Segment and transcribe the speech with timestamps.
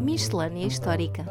[0.00, 1.24] Miscelânea Histórica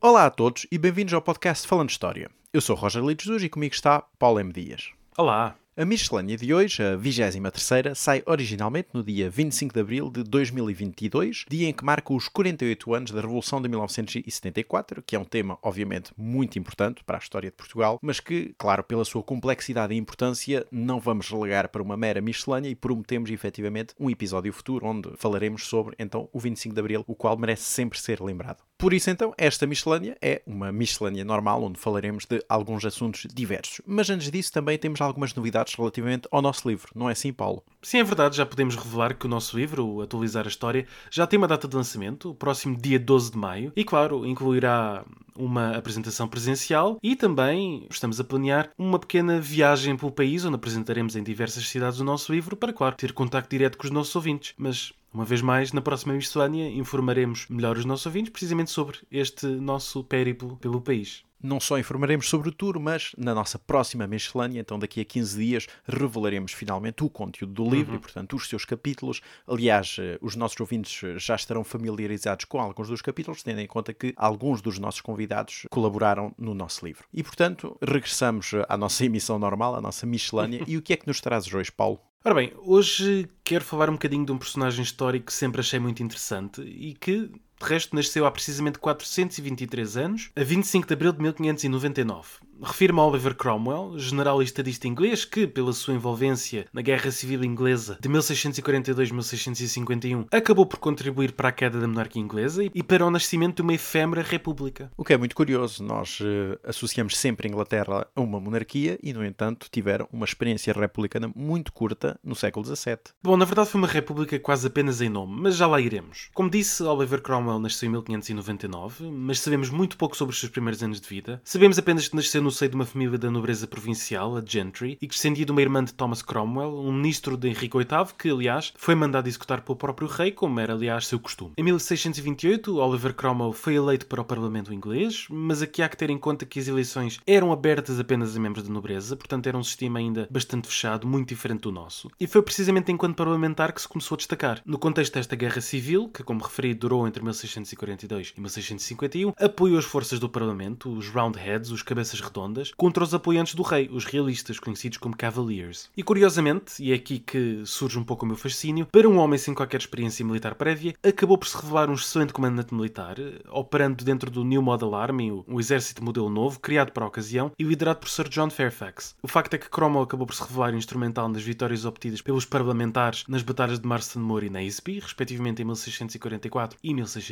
[0.00, 2.30] Olá a todos e bem-vindos ao podcast Falando História.
[2.50, 4.50] Eu sou Roger Litos e comigo está Paulo M.
[4.52, 4.90] Dias.
[5.18, 5.61] Olá!
[5.74, 11.46] A miscelânea de hoje, a 23 sai originalmente no dia 25 de abril de 2022,
[11.48, 15.58] dia em que marca os 48 anos da Revolução de 1974, que é um tema,
[15.62, 19.96] obviamente, muito importante para a história de Portugal, mas que, claro, pela sua complexidade e
[19.96, 25.10] importância, não vamos relegar para uma mera miscelânea e prometemos, efetivamente, um episódio futuro onde
[25.16, 28.62] falaremos sobre, então, o 25 de abril, o qual merece sempre ser lembrado.
[28.76, 33.80] Por isso, então, esta miscelânea é uma miscelânea normal, onde falaremos de alguns assuntos diversos.
[33.86, 37.62] Mas antes disso, também temos algumas novidades relativamente ao nosso livro, não é assim, Paulo?
[37.82, 41.38] Sim, é verdade, já podemos revelar que o nosso livro, Atualizar a História, já tem
[41.38, 45.04] uma data de lançamento, o próximo dia 12 de maio, e claro, incluirá
[45.36, 51.16] uma apresentação presencial e também estamos a planear uma pequena viagem pelo país onde apresentaremos
[51.16, 54.54] em diversas cidades o nosso livro para, claro, ter contacto direto com os nossos ouvintes.
[54.58, 59.46] Mas uma vez mais, na próxima miscelânea, informaremos melhor os nossos ouvintes precisamente sobre este
[59.46, 64.60] nosso périplo pelo país não só informaremos sobre o tour, mas na nossa próxima miscelânea,
[64.60, 67.98] então daqui a 15 dias, revelaremos finalmente o conteúdo do livro uhum.
[67.98, 69.20] e, portanto, os seus capítulos.
[69.46, 73.66] Aliás, eh, os nossos ouvintes eh, já estarão familiarizados com alguns dos capítulos, tendo em
[73.66, 77.04] conta que alguns dos nossos convidados colaboraram no nosso livro.
[77.12, 80.62] E, portanto, regressamos eh, à nossa emissão normal, à nossa miscelânea.
[80.68, 81.98] e o que é que nos trazes hoje, Paulo?
[82.24, 86.04] Ora bem, hoje quero falar um bocadinho de um personagem histórico que sempre achei muito
[86.04, 87.28] interessante e que
[87.62, 93.34] de resto, nasceu há precisamente 423 anos, a 25 de abril de 1599 refirma Oliver
[93.34, 100.26] Cromwell, general e estadista inglês que, pela sua envolvência na Guerra Civil Inglesa de 1642-1651,
[100.30, 103.74] acabou por contribuir para a queda da monarquia inglesa e para o nascimento de uma
[103.74, 104.90] efêmera república.
[104.96, 109.12] O que é muito curioso, nós uh, associamos sempre a Inglaterra a uma monarquia e,
[109.12, 112.98] no entanto, tiveram uma experiência republicana muito curta no século XVII.
[113.22, 116.28] Bom, na verdade foi uma república quase apenas em nome, mas já lá iremos.
[116.32, 120.82] Como disse, Oliver Cromwell nasceu em 1599, mas sabemos muito pouco sobre os seus primeiros
[120.82, 121.40] anos de vida.
[121.44, 125.06] Sabemos apenas que nasceu no seio de uma família da nobreza provincial, a Gentry, e
[125.06, 128.72] que descendia de uma irmã de Thomas Cromwell, um ministro de Henrique VIII, que, aliás,
[128.76, 131.52] foi mandado executar pelo próprio rei, como era, aliás, seu costume.
[131.56, 136.10] Em 1628, Oliver Cromwell foi eleito para o Parlamento inglês, mas aqui há que ter
[136.10, 139.64] em conta que as eleições eram abertas apenas a membros da nobreza, portanto era um
[139.64, 142.10] sistema ainda bastante fechado, muito diferente do nosso.
[142.18, 144.60] E foi precisamente enquanto parlamentar que se começou a destacar.
[144.64, 149.84] No contexto desta guerra civil, que, como referi, durou entre 1642 e 1651, apoiou as
[149.84, 154.58] forças do Parlamento, os Roundheads, os cabeças redondas, contra os apoiantes do rei, os realistas,
[154.58, 155.90] conhecidos como Cavaliers.
[155.96, 159.38] E curiosamente, e é aqui que surge um pouco o meu fascínio, para um homem
[159.38, 163.16] sem qualquer experiência militar prévia, acabou por se revelar um excelente comandante militar,
[163.50, 167.64] operando dentro do New Model Army, um exército modelo novo, criado para a ocasião e
[167.64, 169.14] liderado por Sir John Fairfax.
[169.22, 173.24] O facto é que Cromwell acabou por se revelar instrumental nas vitórias obtidas pelos parlamentares
[173.28, 177.31] nas batalhas de Marston Moor e Naseby, respectivamente em 1644 e 1645,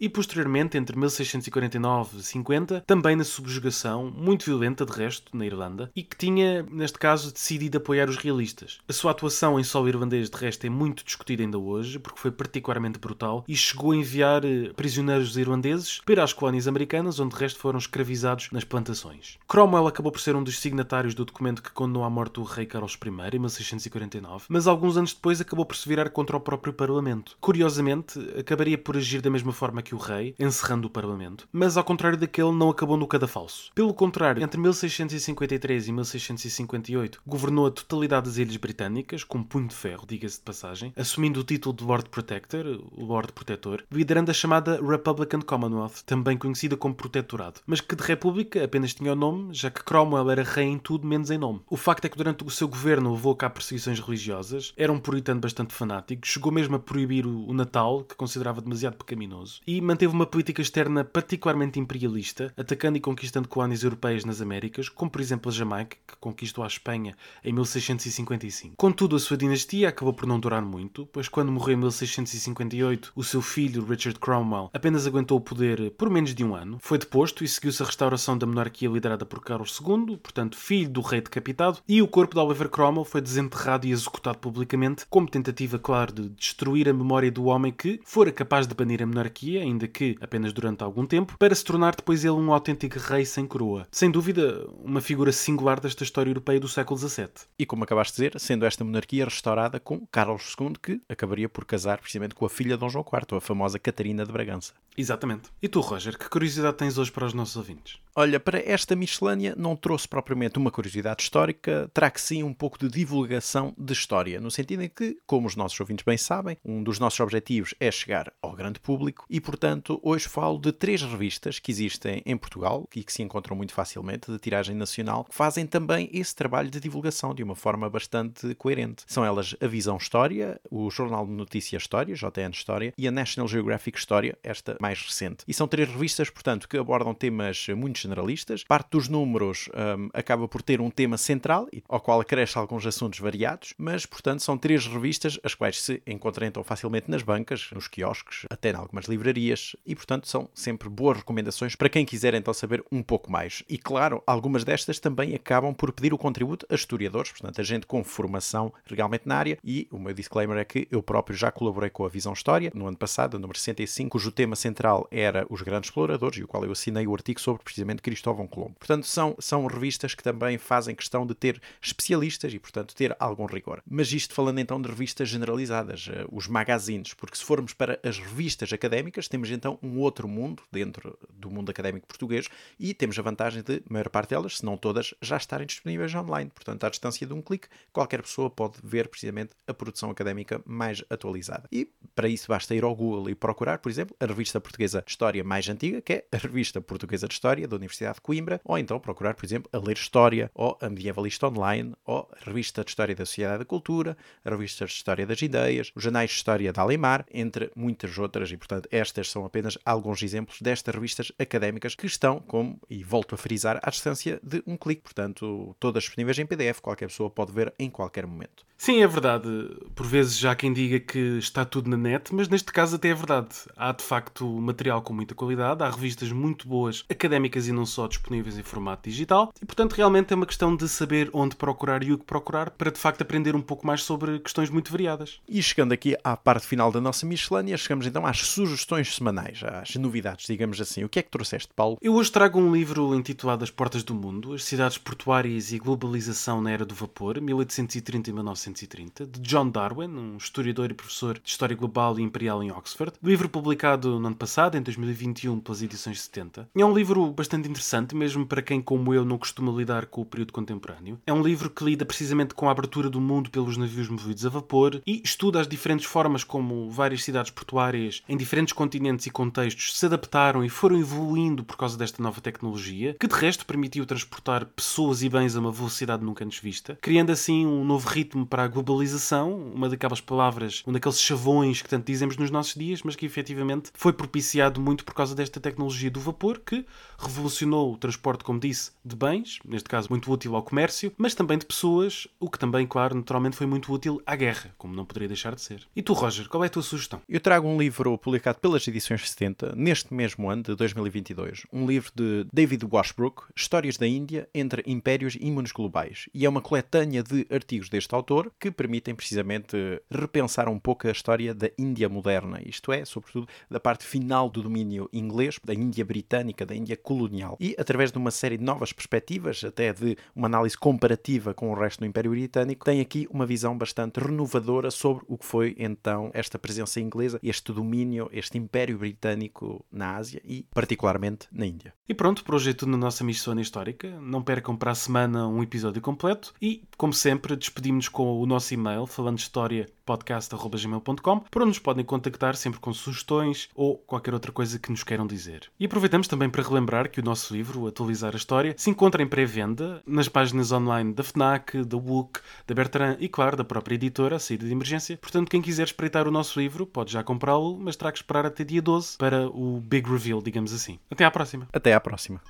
[0.00, 5.90] e posteriormente, entre 1649 e 50, também na subjugação muito violenta, de resto, na Irlanda,
[5.94, 8.78] e que tinha, neste caso, decidido apoiar os realistas.
[8.88, 12.30] A sua atuação em solo irlandês, de resto, é muito discutida ainda hoje, porque foi
[12.30, 17.40] particularmente brutal, e chegou a enviar eh, prisioneiros irlandeses para as colónias americanas, onde de
[17.40, 19.38] resto foram escravizados nas plantações.
[19.48, 22.66] Cromwell acabou por ser um dos signatários do documento que condenou à morte o rei
[22.66, 26.72] Carlos I, em 1649, mas alguns anos depois acabou por se virar contra o próprio
[26.72, 27.36] Parlamento.
[27.40, 31.84] Curiosamente, acabaria por agir da mesma forma que o rei, encerrando o Parlamento, mas ao
[31.84, 33.70] contrário daquele, não acabou no cadafalso.
[33.74, 39.74] Pelo contrário, entre 1653 e 1658, governou a totalidade das Ilhas Britânicas, com punho de
[39.74, 44.34] ferro, diga-se de passagem, assumindo o título de Lord Protector, o Lord Protetor, liderando a
[44.34, 49.52] chamada Republican Commonwealth, também conhecida como Protetorado, mas que de República apenas tinha o nome,
[49.52, 51.60] já que Cromwell era rei em tudo menos em nome.
[51.68, 55.40] O facto é que durante o seu governo levou cabo perseguições religiosas, era um puritano
[55.40, 60.26] bastante fanático, chegou mesmo a proibir o Natal, que considerava demasiado pecaminoso, e manteve uma
[60.26, 65.54] política externa particularmente imperialista, atacando e conquistando colónias europeias nas Américas, como por exemplo a
[65.54, 68.76] Jamaica, que conquistou a Espanha em 1655.
[68.76, 73.24] Contudo, a sua dinastia acabou por não durar muito, pois quando morreu em 1658, o
[73.24, 77.44] seu filho, Richard Cromwell, apenas aguentou o poder por menos de um ano, foi deposto
[77.44, 81.78] e seguiu-se a restauração da monarquia liderada por Carlos II, portanto filho do rei decapitado,
[81.88, 86.28] e o corpo de Oliver Cromwell foi desenterrado e executado publicamente, como tentativa, claro, de
[86.30, 90.52] destruir a memória do homem que fora capaz de banir a monarquia, ainda que apenas
[90.52, 93.86] durante algum tempo, para se tornar depois ele um autêntico rei sem coroa.
[93.90, 97.28] Sem dúvida, uma figura singular desta história europeia do século XVII.
[97.58, 101.64] E como acabaste de dizer, sendo esta monarquia restaurada com Carlos II, que acabaria por
[101.64, 104.72] casar precisamente com a filha de Dom João IV, a famosa Catarina de Bragança.
[104.96, 105.50] Exatamente.
[105.62, 107.98] E tu, Roger, que curiosidade tens hoje para os nossos ouvintes?
[108.14, 112.86] Olha, para esta miscelânea não trouxe propriamente uma curiosidade histórica, trago sim um pouco de
[112.86, 116.98] divulgação de história, no sentido em que, como os nossos ouvintes bem sabem, um dos
[116.98, 121.72] nossos objetivos é chegar ao grande público e, portanto, hoje falo de três revistas que
[121.72, 126.10] existem em Portugal e que se encontram muito facilmente, de tiragem nacional, que fazem também
[126.12, 129.04] esse trabalho de divulgação de uma forma bastante coerente.
[129.06, 133.48] São elas a Visão História, o Jornal de Notícias História, JN História, e a National
[133.48, 135.44] Geographic História, esta mais recente.
[135.48, 138.64] E são três revistas, portanto, que abordam temas muito generalistas.
[138.64, 143.18] Parte dos números um, acaba por ter um tema central, ao qual acresce alguns assuntos
[143.18, 147.88] variados, mas, portanto, são três revistas as quais se encontram então facilmente nas bancas, nos
[147.88, 152.52] quiosques, até em algumas livrarias, e, portanto, são sempre boas recomendações para quem quiser então
[152.54, 153.62] saber um pouco mais.
[153.68, 157.86] E, claro, algumas destas também acabam por pedir o contributo a historiadores, portanto, a gente
[157.86, 161.90] com formação realmente na área, e o meu disclaimer é que eu próprio já colaborei
[161.90, 165.88] com a Visão História, no ano passado, número 65, cujo tema central era os grandes
[165.88, 168.76] exploradores, e o qual eu assinei o artigo sobre precisamente Cristóvão Colombo.
[168.78, 173.44] Portanto, são, são revistas que também fazem questão de ter especialistas e, portanto, ter algum
[173.44, 173.82] rigor.
[173.84, 178.18] Mas isto falando então de revistas generalizadas, uh, os magazines, porque se formos para as
[178.18, 182.48] revistas académicas, temos então um outro mundo dentro do mundo académico português
[182.78, 186.50] e temos a vantagem de, maior parte delas, se não todas, já estarem disponíveis online.
[186.54, 191.02] Portanto, à distância de um clique, qualquer pessoa pode ver precisamente a produção académica mais
[191.10, 191.68] atualizada.
[191.72, 195.10] E para isso basta ir ao Google e procurar, por exemplo, a revista portuguesa de
[195.10, 198.78] História mais antiga, que é a Revista Portuguesa de História da Universidade de Coimbra, ou
[198.78, 202.90] então procurar, por exemplo, a Ler História, ou a Medievalista Online, ou a Revista de
[202.90, 206.72] História da Sociedade da Cultura, a Revista de História das Ideias, os Jornais de História
[206.72, 211.94] da Alemar, entre muitas outras, e portanto estas são apenas alguns exemplos destas revistas académicas
[211.94, 216.38] que estão, como, e volto a frisar, à distância de um clique, portanto todas disponíveis
[216.38, 218.64] em PDF, qualquer pessoa pode ver em qualquer momento.
[218.82, 219.48] Sim, é verdade.
[219.94, 223.10] Por vezes já há quem diga que está tudo na net, mas neste caso até
[223.10, 223.54] é verdade.
[223.76, 228.06] Há de facto material com muita qualidade, há revistas muito boas, académicas e não só,
[228.06, 232.12] disponíveis em formato digital, e portanto realmente é uma questão de saber onde procurar e
[232.12, 235.40] o que procurar para de facto aprender um pouco mais sobre questões muito variadas.
[235.48, 239.94] E chegando aqui à parte final da nossa miscelânea, chegamos então às sugestões semanais, às
[239.96, 241.04] novidades, digamos assim.
[241.04, 241.98] O que é que trouxeste, Paulo?
[242.00, 246.60] Eu hoje trago um livro intitulado As Portas do Mundo, As Cidades Portuárias e Globalização
[246.60, 251.48] na Era do Vapor, 1830 e 1930, de John Darwin, um historiador e professor de
[251.48, 253.12] História Global e Imperial em Oxford.
[253.22, 256.68] Livro publicado no ano passado, em 2021, pelas edições 70.
[256.74, 260.20] E é um livro bastante interessante, mesmo para quem, como eu, não costuma lidar com
[260.20, 261.18] o período contemporâneo.
[261.26, 264.48] É um livro que lida precisamente com a abertura do mundo pelos navios movidos a
[264.48, 269.98] vapor e estuda as diferentes formas como várias cidades portuárias em diferentes continentes e contextos
[269.98, 274.64] se adaptaram e foram evoluindo por causa desta nova tecnologia, que de resto permitiu transportar
[274.66, 278.64] pessoas e bens a uma velocidade nunca antes vista, criando assim um novo ritmo para
[278.64, 283.16] a globalização, uma daquelas palavras, um daqueles chavões que tanto dizemos nos nossos dias, mas
[283.16, 286.84] que efetivamente foi propiciado muito por causa desta tecnologia do vapor que
[287.18, 291.58] revolucionou o transporte, como disse, de bens, neste caso muito útil ao comércio, mas também
[291.58, 295.28] de pessoas, o que também, claro, naturalmente foi muito útil à guerra, como não poderia
[295.28, 295.86] deixar de ser.
[295.94, 297.20] E tu, Roger, qual é a tua sugestão?
[297.28, 302.10] Eu trago um livro publicado pelas edições 70, neste mesmo ano de 2022, um livro
[302.14, 307.22] de David Washbrook, Histórias da Índia entre Impérios e Mundos Globais, e é uma coletânea
[307.22, 309.76] de artigos deste autor que permitem precisamente
[310.10, 314.62] repensar um pouco a história da Índia moderna, isto é, sobretudo da parte final do
[314.62, 316.96] domínio inglês, da Índia britânica, da Índia
[317.42, 321.70] colonial, e através de uma série de novas perspectivas, até de uma análise comparativa com
[321.70, 325.74] o resto do Império Britânico, tem aqui uma visão bastante renovadora sobre o que foi
[325.78, 331.92] então esta presença inglesa, este domínio, este Império Britânico na Ásia e particularmente na Índia.
[332.08, 334.08] E pronto, por hoje é tudo na nossa missão histórica.
[334.20, 338.74] Não percam para a semana um episódio completo e, como sempre, despedimos-nos com o nosso
[338.74, 344.34] e-mail falando de história podcast.gmail.com, por onde nos podem contactar sempre com sugestões ou qualquer
[344.34, 345.70] outra coisa que nos queiram dizer.
[345.78, 349.26] E aproveitamos também para relembrar que o nosso livro, Atualizar a História, se encontra em
[349.26, 354.36] pré-venda nas páginas online da FNAC, da WUC, da Bertrand e, claro, da própria editora,
[354.36, 355.16] a Saída de Emergência.
[355.16, 358.64] Portanto, quem quiser espreitar o nosso livro pode já comprá-lo, mas terá que esperar até
[358.64, 360.98] dia 12 para o big reveal, digamos assim.
[361.10, 361.68] Até à próxima.
[361.72, 362.40] Até à próxima.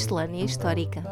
[0.00, 1.02] Miscelânea Histórica